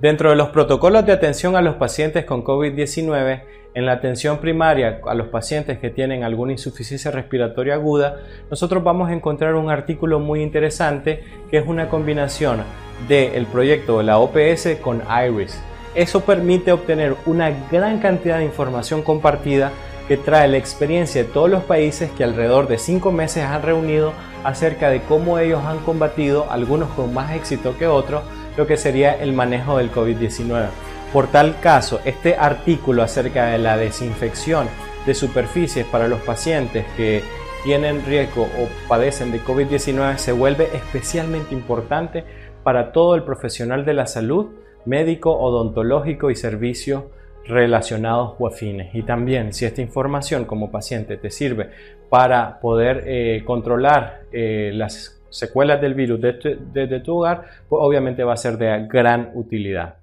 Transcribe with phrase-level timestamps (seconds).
[0.00, 3.42] Dentro de los protocolos de atención a los pacientes con COVID-19,
[3.74, 9.10] en la atención primaria a los pacientes que tienen alguna insuficiencia respiratoria aguda, nosotros vamos
[9.10, 12.62] a encontrar un artículo muy interesante que es una combinación
[13.08, 15.60] del proyecto de la OPS con IRIS.
[15.96, 19.72] Eso permite obtener una gran cantidad de información compartida
[20.06, 24.12] que trae la experiencia de todos los países que alrededor de cinco meses han reunido
[24.44, 28.22] acerca de cómo ellos han combatido, algunos con más éxito que otros,
[28.58, 30.66] lo que sería el manejo del COVID-19.
[31.12, 34.66] Por tal caso, este artículo acerca de la desinfección
[35.06, 37.22] de superficies para los pacientes que
[37.62, 42.24] tienen riesgo o padecen de COVID-19 se vuelve especialmente importante
[42.64, 44.48] para todo el profesional de la salud,
[44.84, 47.04] médico, odontológico y servicios
[47.44, 48.92] relacionados o afines.
[48.92, 51.70] Y también si esta información como paciente te sirve
[52.10, 58.34] para poder eh, controlar eh, las secuelas del virus desde, tu hogar, pues obviamente va
[58.34, 59.96] a ser de gran utilidad.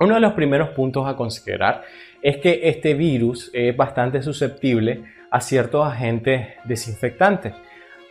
[0.00, 1.82] Uno de los primeros puntos a considerar
[2.22, 7.54] es que este virus es bastante susceptible a ciertos agentes desinfectantes.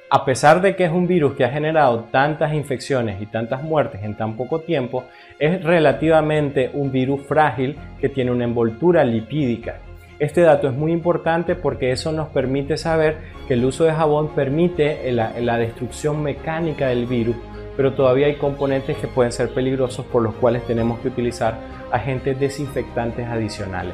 [0.10, 4.04] A pesar de que es un virus que ha generado tantas infecciones y tantas muertes
[4.04, 5.06] en tan poco tiempo,
[5.40, 9.80] es relativamente un virus frágil que tiene una envoltura lipídica.
[10.20, 14.30] Este dato es muy importante porque eso nos permite saber que el uso de jabón
[14.30, 17.36] permite la, destrucción mecánica del virus,
[17.76, 21.58] pero todavía hay componentes que pueden ser peligrosos por los cuales tenemos que utilizar
[21.92, 23.94] agentes desinfectantes adicionales.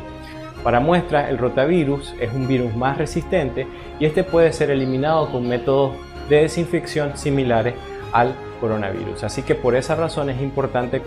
[0.63, 3.65] Para muestra, el rotavirus es un virus más resistente
[3.97, 5.95] y este puede ser eliminado con métodos
[6.29, 7.75] de desinfección similares
[8.11, 9.23] al coronavirus.
[9.23, 11.01] Así que por esa razón es importante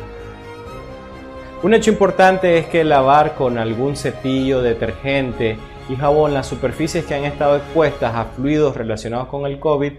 [1.63, 5.57] un hecho importante es que lavar con algún cepillo, detergente
[5.89, 9.93] y jabón las superficies que han estado expuestas a fluidos relacionados con el COVID,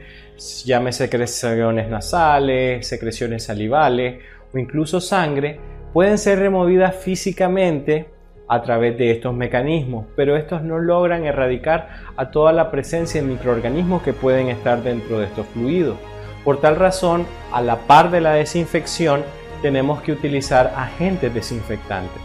[0.66, 4.22] llámese secreciones nasales, secreciones salivales
[4.54, 5.60] o incluso sangre,
[5.94, 8.08] pueden ser removidas físicamente
[8.50, 13.28] a través de estos mecanismos, pero estos no logran erradicar a toda la presencia de
[13.28, 15.98] microorganismos que pueden estar dentro de estos fluidos.
[16.44, 19.24] Por tal razón, a la par de la desinfección,
[19.63, 22.22] tenemos que utilizar agentes desinfectantes.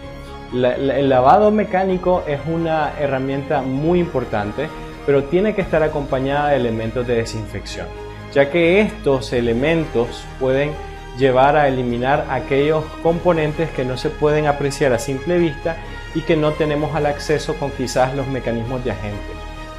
[0.53, 4.69] el lavado mecánico es una herramienta muy importante,
[5.07, 7.87] pero tiene que estar acompañada de elementos de desinfección,
[8.35, 10.73] ya que estos elementos pueden
[11.17, 15.77] llevar a eliminar aquellos componentes que no se pueden apreciar a simple vista
[16.15, 19.37] y que no tenemos al acceso con quizás los mecanismos de agentes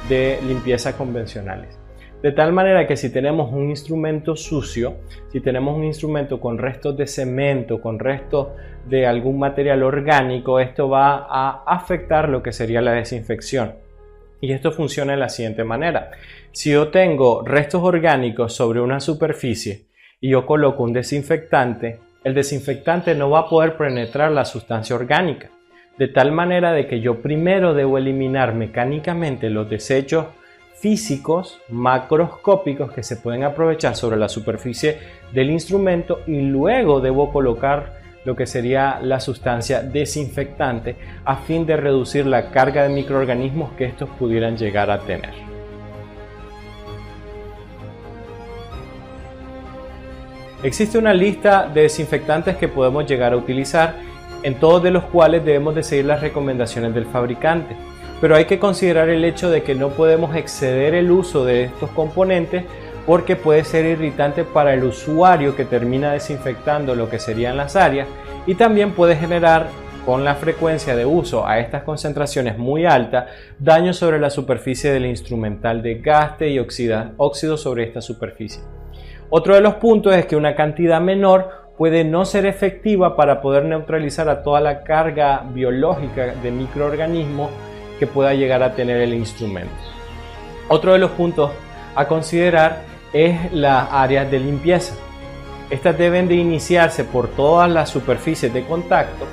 [0.08, 1.78] de limpieza convencionales.
[2.22, 4.96] De tal manera que si tenemos un instrumento sucio,
[5.32, 8.48] si tenemos un instrumento con restos de cemento, con restos
[8.86, 13.72] de algún material orgánico, esto va a afectar lo que sería la desinfección.
[14.42, 16.10] Y esto funciona de la siguiente manera.
[16.52, 19.86] Si yo tengo restos orgánicos sobre una superficie
[20.20, 25.48] y yo coloco un desinfectante, el desinfectante no va a poder penetrar la sustancia orgánica.
[25.96, 30.26] De tal manera de que yo primero debo eliminar mecánicamente los desechos
[30.80, 34.98] físicos macroscópicos que se pueden aprovechar sobre la superficie
[35.32, 41.76] del instrumento y luego debo colocar lo que sería la sustancia desinfectante a fin de
[41.76, 45.34] reducir la carga de microorganismos que estos pudieran llegar a tener.
[50.62, 53.94] Existe una lista de desinfectantes que podemos llegar a utilizar,
[54.42, 57.76] en todos de los cuales debemos de seguir las recomendaciones del fabricante
[58.20, 61.90] pero hay que considerar el hecho de que no podemos exceder el uso de estos
[61.90, 62.64] componentes
[63.06, 68.06] porque puede ser irritante para el usuario que termina desinfectando lo que serían las áreas
[68.46, 69.68] y también puede generar
[70.04, 73.26] con la frecuencia de uso a estas concentraciones muy altas
[73.58, 78.62] daño sobre la superficie del instrumental de gaste y óxido sobre esta superficie.
[79.28, 83.64] Otro de los puntos es que una cantidad menor puede no ser efectiva para poder
[83.64, 87.50] neutralizar a toda la carga biológica de microorganismos
[88.00, 89.72] que pueda llegar a tener el instrumento.
[90.68, 91.52] Otro de los puntos
[91.94, 92.82] a considerar
[93.12, 94.94] es las áreas de limpieza.
[95.68, 99.26] Estas deben de iniciarse por todas las superficies de contacto,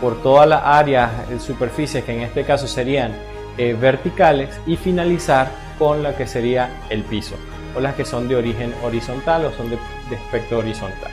[0.00, 3.12] por todas las áreas de superficies que en este caso serían
[3.56, 7.36] eh, verticales y finalizar con la que sería el piso
[7.74, 9.78] o las que son de origen horizontal o son de,
[10.10, 11.10] de aspecto horizontal.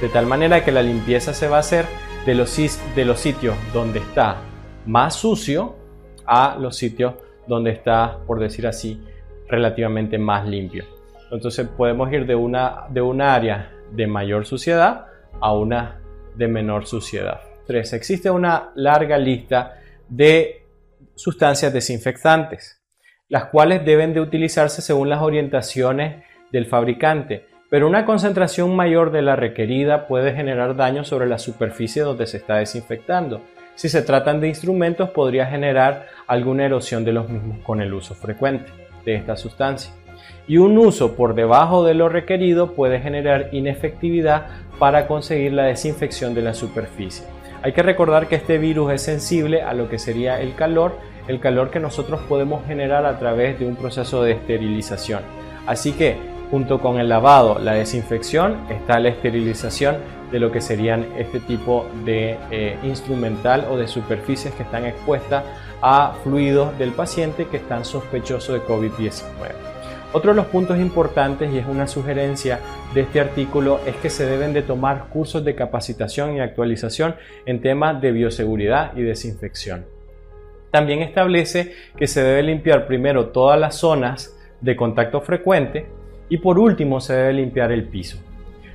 [0.00, 1.86] De tal manera que la limpieza se va a hacer
[2.24, 2.56] de los,
[2.94, 4.38] de los sitios donde está
[4.86, 5.77] más sucio
[6.28, 7.14] a los sitios
[7.46, 9.02] donde está, por decir así,
[9.48, 10.84] relativamente más limpio.
[11.30, 15.06] Entonces podemos ir de una, de una área de mayor suciedad
[15.40, 16.00] a una
[16.36, 17.40] de menor suciedad.
[17.66, 17.92] 3.
[17.94, 19.78] Existe una larga lista
[20.08, 20.66] de
[21.14, 22.80] sustancias desinfectantes,
[23.28, 27.46] las cuales deben de utilizarse según las orientaciones del fabricante.
[27.70, 32.38] pero una concentración mayor de la requerida puede generar daño sobre la superficie donde se
[32.38, 33.42] está desinfectando.
[33.78, 38.16] Si se tratan de instrumentos podría generar alguna erosión de los mismos con el uso
[38.16, 38.72] frecuente
[39.04, 39.92] de esta sustancia.
[40.48, 44.48] Y un uso por debajo de lo requerido puede generar inefectividad
[44.80, 47.24] para conseguir la desinfección de la superficie.
[47.62, 50.98] Hay que recordar que este virus es sensible a lo que sería el calor,
[51.28, 55.22] el calor que nosotros podemos generar a través de un proceso de esterilización.
[55.68, 56.16] Así que
[56.50, 59.96] junto con el lavado, la desinfección, está la esterilización
[60.30, 65.44] de lo que serían este tipo de eh, instrumental o de superficies que están expuestas
[65.80, 69.22] a fluidos del paciente que están sospechosos de COVID-19.
[70.12, 72.60] Otro de los puntos importantes y es una sugerencia
[72.94, 77.14] de este artículo es que se deben de tomar cursos de capacitación y actualización
[77.44, 79.84] en temas de bioseguridad y desinfección.
[80.70, 85.97] También establece que se debe limpiar primero todas las zonas de contacto frecuente
[86.28, 88.18] y por último se debe limpiar el piso.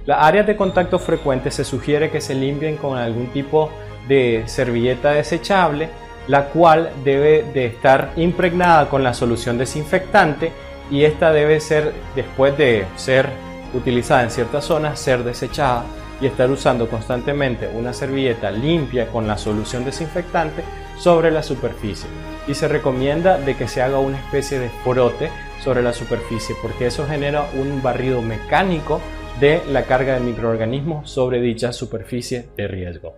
[0.05, 3.69] Las áreas de contacto frecuente se sugiere que se limpien con algún tipo
[4.07, 5.89] de servilleta desechable,
[6.27, 10.51] la cual debe de estar impregnada con la solución desinfectante
[10.91, 13.29] y esta debe ser, después de ser
[13.73, 15.85] utilizada en ciertas zonas, ser desechada
[16.21, 20.63] y estar usando constantemente una servilleta limpia con la solución desinfectante
[20.97, 22.09] sobre la superficie.
[22.47, 25.29] Y se recomienda de que se haga una especie de frote
[25.63, 28.99] sobre la superficie porque eso genera un barrido mecánico
[29.39, 33.15] de la carga de microorganismos sobre dicha superficie de riesgo.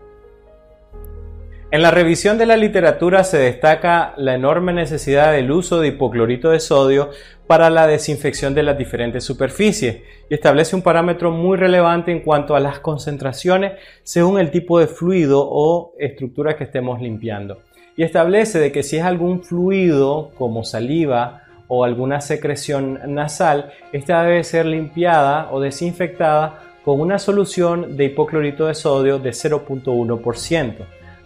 [1.72, 6.52] En la revisión de la literatura se destaca la enorme necesidad del uso de hipoclorito
[6.52, 7.10] de sodio
[7.48, 12.56] para la desinfección de las diferentes superficies y establece un parámetro muy relevante en cuanto
[12.56, 17.58] a las concentraciones según el tipo de fluido o estructura que estemos limpiando.
[17.98, 24.24] Y establece de que si es algún fluido como saliva, o alguna secreción nasal, esta
[24.24, 30.76] debe ser limpiada o desinfectada con una solución de hipoclorito de sodio de 0.1%.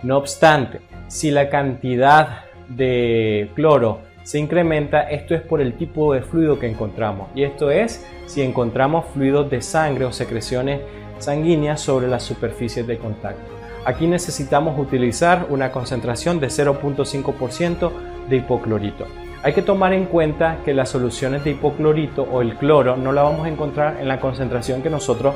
[0.04, 6.22] No obstante, si la cantidad de cloro se incrementa, esto es por el tipo de
[6.22, 7.30] fluido que encontramos.
[7.36, 10.82] Y esto es si encontramos fluidos de sangre o secreciones
[11.18, 13.52] sanguíneas sobre las superficies de contacto.
[13.86, 17.92] Aquí necesitamos utilizar una concentración de 0.5%
[18.30, 19.06] de hipoclorito.
[19.42, 23.24] Hay que tomar en cuenta que las soluciones de hipoclorito o el cloro no la
[23.24, 25.34] vamos a encontrar en la concentración que nosotros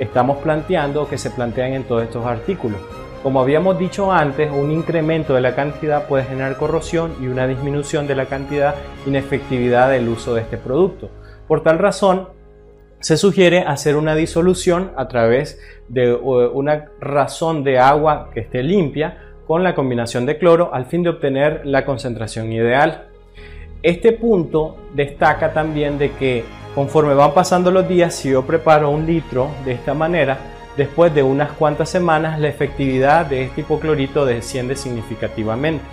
[0.00, 2.80] estamos planteando o que se plantean en todos estos artículos.
[3.22, 8.08] Como habíamos dicho antes, un incremento de la cantidad puede generar corrosión y una disminución
[8.08, 8.74] de la cantidad
[9.06, 11.08] inefectividad del uso de este producto.
[11.46, 12.28] Por tal razón,
[12.98, 19.18] se sugiere hacer una disolución a través de una razón de agua que esté limpia
[19.46, 23.06] con la combinación de cloro al fin de obtener la concentración ideal.
[23.86, 26.44] Este punto destaca también de que
[26.74, 30.38] conforme van pasando los días, si yo preparo un litro de esta manera,
[30.76, 35.84] después de unas cuantas semanas la efectividad de este hipoclorito desciende significativamente,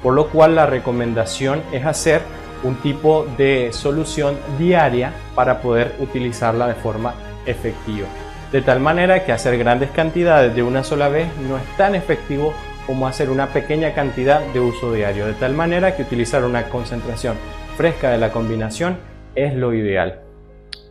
[0.00, 2.22] por lo cual la recomendación es hacer
[2.62, 7.14] un tipo de solución diaria para poder utilizarla de forma
[7.46, 8.06] efectiva.
[8.52, 12.54] De tal manera que hacer grandes cantidades de una sola vez no es tan efectivo
[12.86, 17.36] como hacer una pequeña cantidad de uso diario, de tal manera que utilizar una concentración
[17.76, 18.98] fresca de la combinación
[19.34, 20.20] es lo ideal.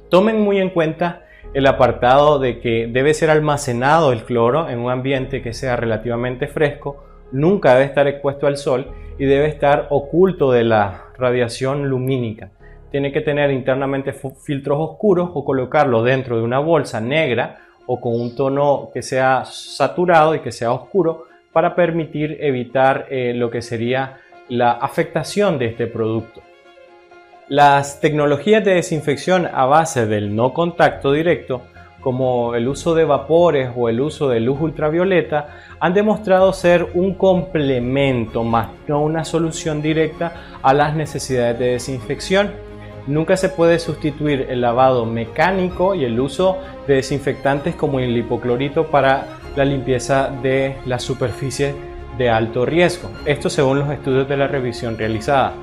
[0.10, 4.91] Tomen muy en cuenta el apartado de que debe ser almacenado el cloro en un
[4.91, 10.51] ambiente que sea relativamente fresco, nunca debe estar expuesto al sol y debe estar oculto
[10.51, 12.51] de la radiación lumínica.
[12.91, 18.13] Tiene que tener internamente filtros oscuros o colocarlo dentro de una bolsa negra o con
[18.13, 23.62] un tono que sea saturado y que sea oscuro para permitir evitar eh, lo que
[23.62, 24.18] sería
[24.50, 26.41] la afectación de este producto.
[27.48, 31.63] Las tecnologías de desinfección a base del no contacto directo,
[32.00, 37.15] como el uso de vapores o el uso de luz ultravioleta, han demostrado ser un
[37.15, 42.51] complemento más no una solución directa a las necesidades de desinfección.
[43.08, 48.88] Nunca se puede sustituir el lavado mecánico y el uso de desinfectantes como el hipoclorito
[48.88, 51.74] para la limpieza de la superficie
[52.18, 53.10] de alto riesgo.
[53.25, 55.53] Esto según los estudios de la revisión realizada.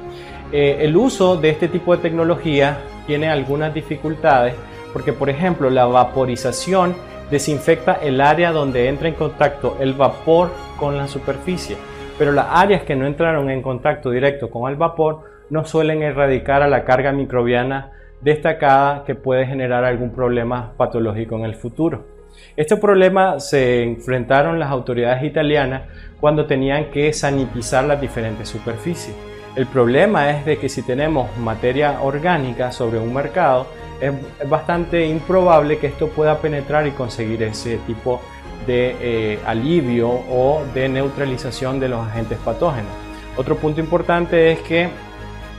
[0.52, 4.54] Eh, el uso de este tipo de tecnología tiene algunas dificultades
[4.92, 6.94] porque, por ejemplo, la vaporización
[7.30, 11.76] desinfecta el área donde entra en contacto el vapor con la superficie,
[12.18, 16.62] pero las áreas que no entraron en contacto directo con el vapor no suelen erradicar
[16.62, 22.15] a la carga microbiana destacada que puede generar algún problema patológico en el futuro.
[22.56, 25.82] Este problema se enfrentaron las autoridades italianas
[26.20, 29.14] cuando tenían que sanitizar las diferentes superficies.
[29.56, 33.66] El problema es de que si tenemos materia orgánica sobre un mercado,
[34.00, 34.12] es,
[34.48, 38.20] bastante improbable que esto pueda penetrar y conseguir ese tipo
[38.66, 42.90] de eh, alivio o de neutralización de los agentes patógenos.
[43.36, 44.88] Otro punto importante es que